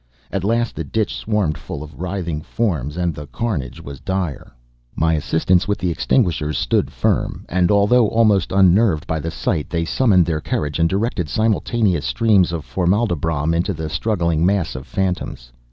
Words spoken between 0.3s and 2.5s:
At last the ditch swarmed full of writhing